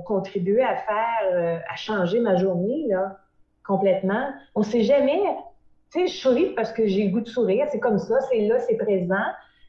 [0.05, 3.17] contribué à faire, euh, à changer ma journée, là,
[3.65, 4.29] complètement.
[4.55, 5.21] On sait jamais,
[5.91, 8.41] tu sais, je souris parce que j'ai le goût de sourire, c'est comme ça, c'est
[8.47, 9.15] là, c'est présent.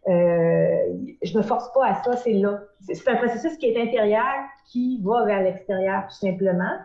[0.06, 2.60] Euh, je me force pas à ça, c'est là.
[2.80, 4.36] C'est un processus qui est intérieur,
[4.70, 6.76] qui va vers l'extérieur, tout simplement.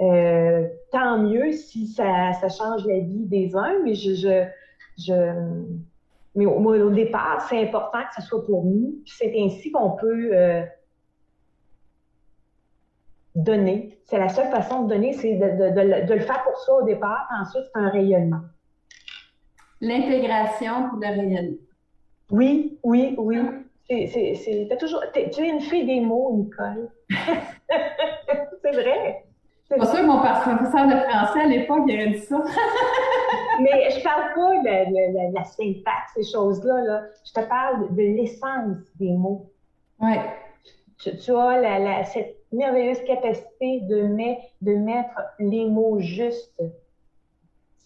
[0.00, 4.44] Euh, tant mieux si ça, ça, change la vie des uns, mais je, je,
[4.98, 5.32] je
[6.38, 8.94] mais au, au départ, c'est important que ce soit pour nous.
[9.04, 10.62] C'est ainsi qu'on peut euh,
[13.34, 13.98] donner.
[14.04, 16.84] C'est la seule façon de donner, c'est de, de, de, le faire pour ça au
[16.84, 17.26] départ.
[17.40, 18.42] Ensuite, c'est un rayonnement.
[19.80, 21.56] L'intégration pour le rayonnement.
[22.30, 23.40] Oui, oui, oui.
[23.88, 26.88] C'est, toujours, tu es une fille des mots, Nicole.
[27.10, 29.24] c'est vrai.
[29.68, 32.36] C'est pas sûr que mon professeur de français à l'époque, il aurait dit ça.
[33.60, 36.80] Mais je parle pas de, la syntaxe, ces choses-là.
[36.82, 37.02] Là.
[37.24, 39.50] Je te parle de l'essence des mots.
[40.00, 40.14] Oui.
[40.98, 44.08] Tu, as la, cette merveilleuse capacité de,
[44.62, 46.62] de mettre les mots justes.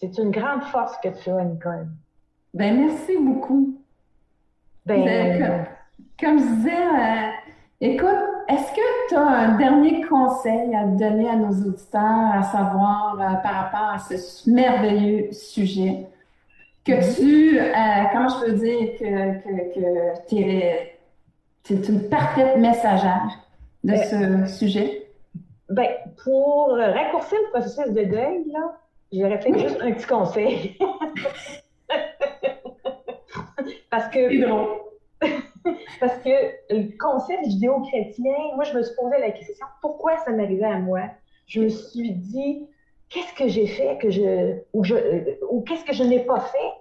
[0.00, 1.88] C'est une grande force que tu as, Nicole.
[2.54, 3.78] Ben merci beaucoup.
[4.85, 5.66] Ben,
[6.18, 7.30] comme, je disais, euh,
[7.80, 13.14] écoute, est-ce que tu as un dernier conseil à donner à nos auditeurs, à savoir
[13.20, 16.07] euh, par rapport à ce merveilleux sujet?
[16.85, 17.64] Que tu, euh,
[18.12, 19.38] comment je peux dire que,
[19.74, 20.98] que, tu es,
[21.70, 23.31] une parfaite messagère
[23.85, 25.07] de ce sujet?
[25.68, 25.88] Ben,
[26.24, 28.78] pour raccourcir le processus de deuil, là,
[29.12, 30.76] j'aurais fait juste un petit conseil.
[33.90, 34.20] Parce que.
[36.01, 36.31] Parce que
[36.70, 41.03] le concept judéo-chrétien, moi, je me suis posé la question pourquoi ça m'arrivait à moi?
[41.46, 42.66] Je me suis dit
[43.09, 44.85] qu'est-ce que j'ai fait que je ou,
[45.51, 46.72] ou qu'est-ce que je n'ai pas fait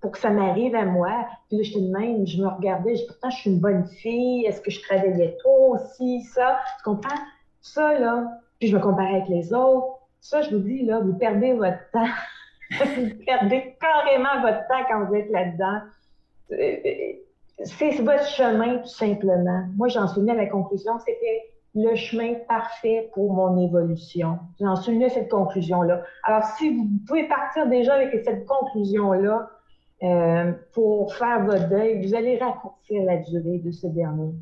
[0.00, 1.26] pour que ça m'arrive à moi?
[1.48, 4.46] Puis là, j'étais de même, je me regardais, je, pourtant, je suis une bonne fille,
[4.46, 7.18] est-ce que je travaillais trop aussi, ça, tu comprends?
[7.60, 9.98] Ça, là, puis je me comparais avec les autres.
[10.20, 12.06] Ça, je vous dis, là, vous perdez votre temps.
[12.70, 15.80] vous perdez carrément votre temps quand vous êtes là-dedans
[17.64, 19.64] c'est votre chemin, tout simplement.
[19.76, 21.42] Moi, j'en suis venue à la conclusion, c'était
[21.74, 24.38] le chemin parfait pour mon évolution.
[24.60, 26.02] J'en suis venue à cette conclusion-là.
[26.24, 29.48] Alors, si vous pouvez partir déjà avec cette conclusion-là
[30.02, 34.32] euh, pour faire votre deuil, vous allez raccourcir la durée de ce dernier.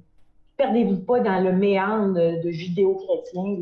[0.56, 3.58] Perdez-vous pas dans le méandre de, judéo-chrétien.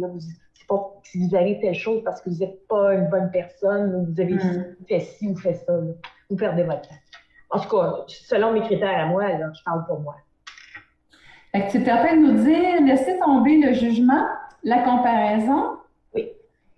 [0.55, 3.95] C'est pas si vous avez telle chose parce que vous n'êtes pas une bonne personne
[3.95, 4.77] ou vous avez mm.
[4.89, 5.75] fait ci ou fait ça.
[6.31, 6.95] Vous perdez votre temps.
[7.51, 10.17] En tout cas, selon mes critères à moi, je parle pour moi.
[11.53, 14.27] Fait que tu es en train de nous dire, laisser tomber le jugement,
[14.65, 15.79] la comparaison.
[16.15, 16.29] Oui.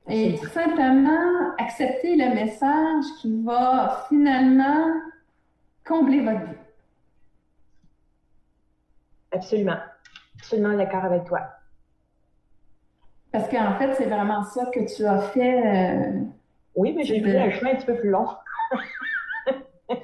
[0.09, 4.87] Et tout simplement accepter le message qui va finalement
[5.85, 6.57] combler votre vie.
[9.33, 9.79] Absolument.
[10.39, 11.41] Absolument d'accord avec toi.
[13.33, 15.67] Parce qu'en fait, c'est vraiment ça que tu as fait.
[15.67, 16.21] Euh,
[16.75, 18.27] oui, mais j'ai pris un chemin un petit peu plus long.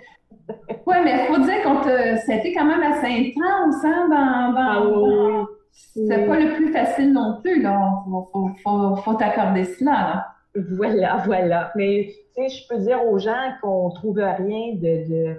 [0.86, 5.46] Oui, mais il faut dire que c'était quand même assez intense, hein, dans, dans, ah
[5.74, 8.04] C'est pas le plus facile non plus, là.
[8.04, 11.72] Faut, faut, faut, t'accorder cela, Voilà, voilà.
[11.74, 15.08] Mais, tu sais, je peux dire aux gens qu'on trouve rien de...
[15.08, 15.36] de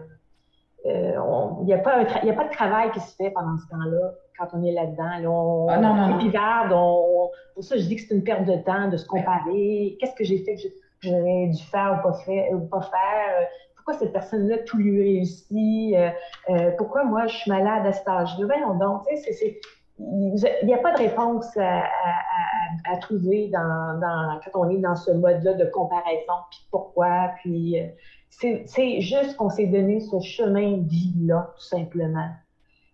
[0.85, 1.19] euh,
[1.61, 4.47] il n'y a, pas a pas de travail qui se fait pendant ce temps-là, quand
[4.53, 5.19] on est là-dedans.
[5.21, 7.31] Là, on, ah, non, non, non.
[7.53, 9.97] pour ça, je dis que c'est une perte de temps de se comparer.
[9.99, 10.67] Qu'est-ce que j'ai fait que
[11.01, 13.47] j'aurais dû faire ou pas, faire, ou pas faire?
[13.87, 16.09] Pourquoi cette personne-là tout lui réussit, euh,
[16.49, 18.45] euh, pourquoi moi je suis malade à cet âge-là?
[18.45, 19.61] Ben, donc, sais,
[19.97, 25.65] il n'y a pas de réponse à, trouver quand on est dans ce mode-là de
[25.65, 27.87] comparaison, puis pourquoi, puis euh,
[28.29, 32.29] c'est juste qu'on s'est donné ce chemin de vie-là, tout simplement.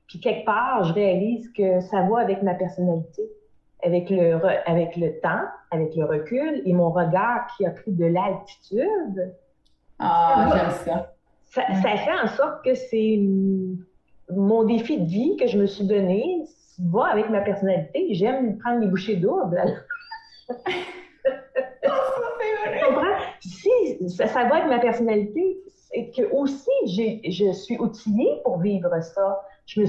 [0.08, 3.24] Puis quelque part, je réalise que ça va avec ma personnalité,
[3.84, 8.06] avec le, avec le temps, avec le recul et mon regard qui a pris de
[8.06, 9.34] l'altitude.
[10.00, 11.14] Ah, j'aime ça.
[11.46, 13.20] Ça, ça fait en sorte que c'est
[14.30, 16.46] mon défi de vie que je me suis donné,
[16.80, 18.08] va avec ma personnalité.
[18.12, 19.86] J'aime prendre les bouchées doubles.
[23.40, 29.42] si ça, va avec ma personnalité, c'est que aussi je suis outillée pour vivre ça.
[29.66, 29.86] Je me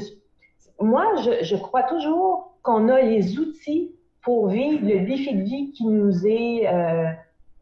[0.81, 1.07] moi,
[1.43, 6.27] je, crois toujours qu'on a les outils pour vivre le défi de vie qui nous
[6.27, 7.11] est euh,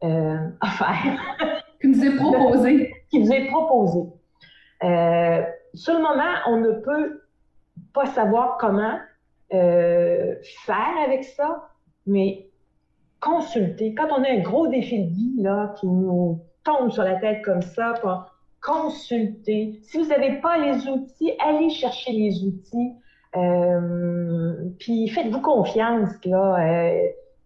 [0.05, 1.19] euh, offert.
[1.83, 2.95] qui nous est proposé.
[3.11, 4.09] qui nous est proposé.
[4.85, 5.43] Euh,
[5.75, 7.23] sur le moment, on ne peut
[7.93, 8.99] pas savoir comment,
[9.53, 11.69] euh, faire avec ça,
[12.07, 12.47] mais
[13.21, 13.95] consulter.
[13.95, 17.43] Quand on a un gros défi de vie là, qui nous tombe sur la tête
[17.45, 17.95] comme ça,
[18.61, 19.81] consulter.
[19.83, 22.93] Si vous n'avez pas les outils, allez chercher les outils.
[23.37, 26.13] Euh, puis faites-vous confiance.
[26.25, 26.57] Là,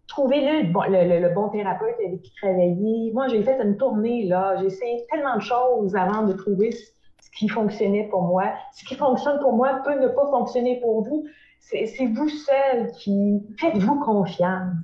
[0.09, 3.11] Trouvez-le le, bon, le, bon thérapeute avec qui travailler.
[3.13, 4.57] Moi, j'ai fait une tournée, là.
[4.61, 8.53] J'ai essayé tellement de choses avant de trouver ce qui fonctionnait pour moi.
[8.73, 11.27] Ce qui fonctionne pour moi peut ne pas fonctionner pour vous
[11.69, 14.75] c'est vous seul qui faites-vous confiance.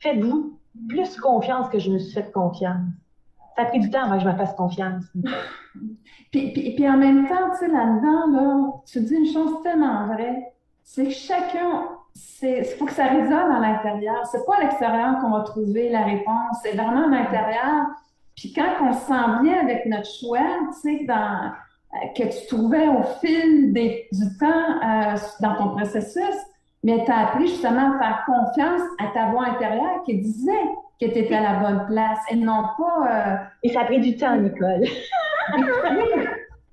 [0.00, 2.86] Faites-vous plus confiance que je me suis fait confiance.
[3.56, 5.04] Ça a pris du temps avant que je me fasse confiance.
[6.30, 10.52] puis, puis, en même temps, tu sais, là-dedans, là, tu dis une chose tellement vraie,
[10.84, 11.88] c'est que chacun,
[12.42, 14.26] il faut que ça résonne à l'intérieur.
[14.26, 17.86] C'est pas à l'extérieur qu'on va trouver la réponse, c'est vraiment à l'intérieur.
[18.36, 21.52] Puis quand on se sent bien avec notre choix, tu sais, dans
[21.94, 26.36] euh, que tu trouvais au fil du temps euh, dans ton processus,
[26.84, 30.52] mais tu as appris justement à faire confiance à ta voix intérieure qui disait
[31.00, 33.08] que tu étais à la bonne place et non pas.
[33.08, 34.84] Euh, et ça a pris du temps, Nicole.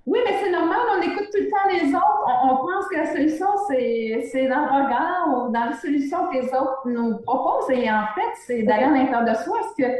[0.05, 2.25] oui, mais c'est normal, on écoute tout le temps les autres.
[2.43, 6.47] On, pense que la solution, c'est dans le regard ou dans la solution que les
[6.47, 7.69] autres nous proposent.
[7.71, 9.59] Et en fait, c'est d'aller à l'intérieur de soi.
[9.59, 9.93] Est-ce que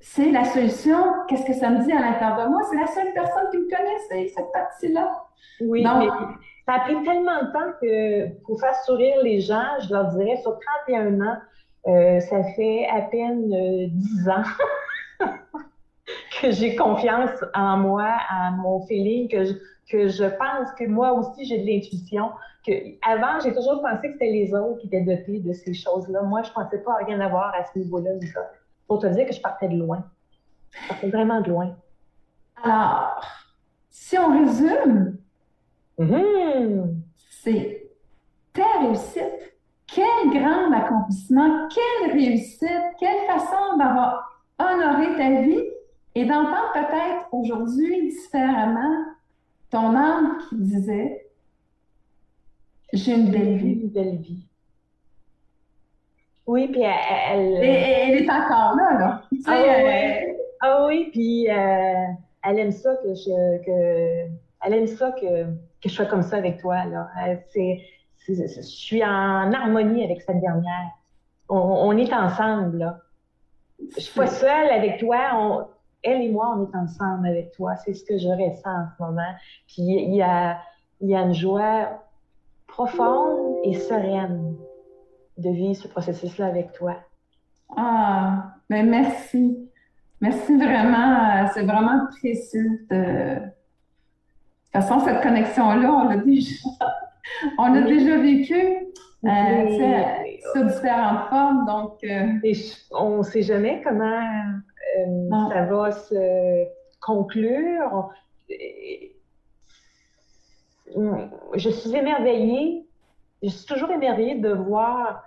[0.00, 0.96] c'est la solution?
[1.28, 2.62] Qu'est-ce que ça me dit à l'intérieur de moi?
[2.70, 5.24] C'est la seule personne qui me connaît, c'est cette partie-là.
[5.60, 6.08] Oui, mais
[6.66, 10.36] ça a pris tellement de temps que pour faire sourire les gens, je leur dirais,
[10.42, 11.36] sur 31 ans,
[11.86, 15.26] euh, ça fait à peine 10 euh, ans
[16.40, 19.52] que j'ai confiance en moi, en mon feeling, que je,
[19.90, 22.30] que je pense que moi aussi j'ai de l'intuition.
[22.66, 22.72] Que
[23.06, 26.22] avant, j'ai toujours pensé que c'était les autres qui étaient dotés de ces choses-là.
[26.22, 28.10] Moi, je pensais pas rien avoir à ce niveau-là,
[28.86, 30.04] pour te dire que je partais de loin.
[30.70, 31.76] Je partais vraiment de loin.
[32.62, 33.22] Alors,
[33.90, 35.16] si on résume,
[35.98, 36.94] mm-hmm.
[37.42, 37.90] c'est
[38.52, 39.54] ta réussite.
[39.86, 45.64] Quel grand accomplissement, quelle réussite, quelle façon d'avoir honoré ta vie
[46.18, 49.04] et d'entendre peut-être aujourd'hui différemment
[49.70, 51.28] ton âme qui disait
[52.92, 53.80] J'ai une belle vie.
[53.82, 54.44] Une belle vie.
[56.44, 57.62] Oui, puis elle.
[57.62, 59.22] elle, est encore là, là.
[59.46, 62.06] Ah, euh, ah, oui, puis euh,
[62.42, 63.64] elle aime ça que je.
[63.64, 64.28] Que,
[64.64, 67.08] elle aime ça que, que je sois comme ça avec toi, là.
[67.52, 67.80] C'est,
[68.26, 70.90] je suis en harmonie avec cette dernière.
[71.48, 72.98] On, est ensemble, là.
[73.94, 75.68] Je suis pas seule avec toi.
[76.02, 77.76] Elle et moi, on est ensemble avec toi.
[77.76, 79.34] C'est ce que je ressens en ce moment.
[79.66, 80.58] Puis il y a,
[81.00, 82.02] il y a une joie
[82.66, 84.56] profonde et sereine
[85.36, 86.96] de vivre ce processus-là avec toi.
[87.76, 89.68] Ah, ben merci.
[90.20, 91.48] Merci vraiment.
[91.54, 92.86] C'est vraiment précieux.
[92.90, 92.96] De...
[92.96, 96.54] de toute façon, cette connexion-là, on l'a déjà,
[97.58, 98.56] on l'a déjà vécu
[99.24, 99.78] euh,
[100.54, 101.66] sous différentes formes.
[101.66, 102.52] Donc, euh,
[102.92, 104.22] on ne sait jamais comment
[105.06, 106.66] euh, ça va se
[107.00, 108.10] conclure.
[110.96, 112.86] Je suis émerveillée.
[113.42, 115.24] Je suis toujours émerveillée de voir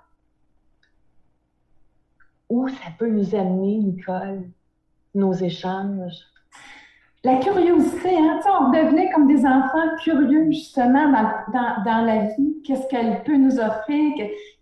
[2.49, 4.49] où ça peut nous amener, Nicole,
[5.15, 6.30] nos échanges?
[7.23, 8.39] La curiosité, hein?
[8.59, 12.61] on devenait comme des enfants curieux, justement, dans, dans, la vie.
[12.65, 14.13] Qu'est-ce qu'elle peut nous offrir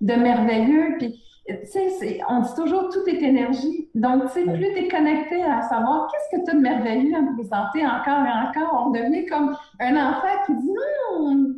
[0.01, 0.97] de merveilleux?
[0.97, 1.23] Puis,
[2.27, 3.89] on dit toujours tout est énergie.
[3.95, 7.15] Donc, tu sais, plus tu es connecté à savoir qu'est-ce que tu as de merveilleux
[7.15, 10.73] à me présenter encore et encore, on devenait comme un enfant qui dit
[11.13, 11.55] non,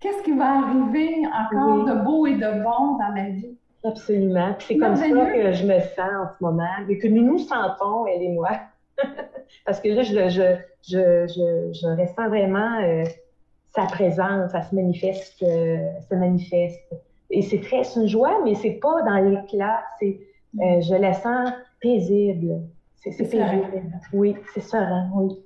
[0.00, 3.56] qu'est-ce qui va arriver encore de beau et de bon dans ma vie?
[3.84, 4.56] Absolument.
[4.58, 8.06] C'est comme ça que je me sens en ce moment et que nous nous sentons,
[8.06, 8.50] elle et moi.
[9.64, 13.04] Parce que là, je, je, je, je, ressens vraiment euh,
[13.74, 16.80] sa présence, ça se manifeste, se manifeste.
[17.30, 19.84] Et c'est très, c'est une joie, mais c'est pas dans l'éclat.
[19.98, 20.20] C'est,
[20.54, 22.62] je la sens paisible.
[22.96, 24.00] C'est, paisible.
[24.12, 25.38] Oui, c'est serein, oui.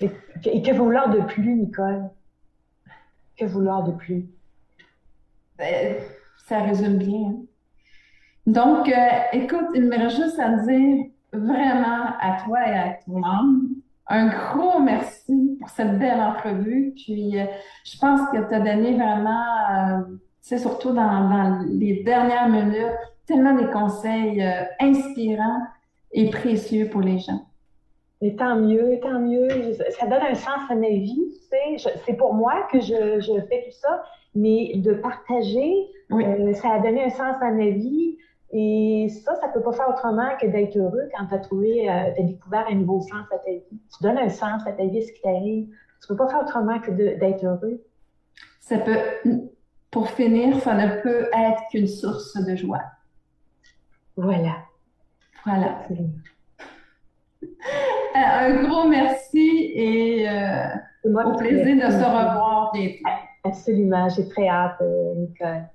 [0.00, 2.10] Et, que vouloir de plus, Nicole?
[3.36, 4.26] Que vouloir de plus?
[5.58, 5.96] Ben,
[6.46, 7.28] ça résume bien.
[7.28, 7.36] Hein.
[8.46, 11.06] Donc, euh, écoute, il me reste juste à dire
[11.38, 13.68] vraiment à toi et à ton âme
[14.08, 16.94] un gros merci pour cette belle entrevue.
[16.94, 17.44] Puis, euh,
[17.84, 20.04] je pense que tu as donné vraiment,
[20.40, 22.86] c'est euh, surtout dans, dans, les dernières minutes,
[23.26, 24.40] tellement des conseils
[24.78, 25.62] inspirants
[26.12, 27.46] et précieux pour les gens.
[28.22, 29.48] Et tant mieux, tant mieux.
[29.98, 31.96] Ça donne un sens à ma vie, tu sais.
[32.06, 35.72] C'est pour moi que je, je, fais tout ça, mais de partager,
[36.12, 38.16] euh, ça a donné un sens à ma vie.
[38.52, 42.12] Et ça, ça peut pas faire autrement que d'être heureux quand tu as trouvé, euh,
[42.14, 43.62] tu as découvert un nouveau sens à ta vie.
[43.70, 45.68] Tu donnes un sens à ta vie, ce qui t'arrive.
[46.00, 47.82] Tu peux pas faire autrement que d'être heureux.
[48.60, 48.98] Ça peut,
[49.90, 52.82] pour finir, ça ne peut être qu'une source de joie.
[54.16, 54.56] Voilà.
[55.44, 55.82] Voilà.
[55.90, 57.46] Euh,
[58.14, 60.68] un gros merci et euh,
[61.04, 63.08] au plaisir de se revoir bientôt.
[63.44, 64.80] Absolument, j'ai très hâte,
[65.16, 65.68] Nicole.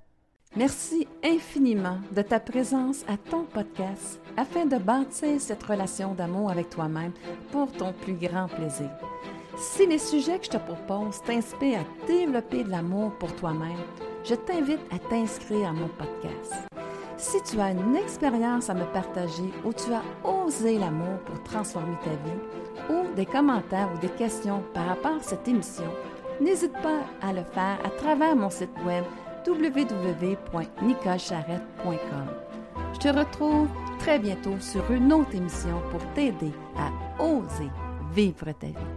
[0.54, 6.68] Merci infiniment de ta présence à ton podcast afin de bâtir cette relation d'amour avec
[6.68, 7.12] toi-même
[7.50, 8.90] pour ton plus grand plaisir.
[9.56, 13.78] Si les sujets que je te propose t'inspirent à développer de l'amour pour toi-même,
[14.24, 16.52] je t'invite à t'inscrire à mon podcast.
[17.16, 21.96] Si tu as une expérience à me partager où tu as osé l'amour pour transformer
[22.04, 25.90] ta vie, ou des commentaires ou des questions par rapport à cette émission,
[26.42, 29.04] n'hésite pas à le faire à travers mon site web
[29.46, 32.26] www.nicolecharrette.com.
[32.94, 33.68] Je te retrouve
[33.98, 36.90] très bientôt sur une autre émission pour t'aider à
[37.22, 37.70] oser
[38.14, 38.74] vivre ta vie.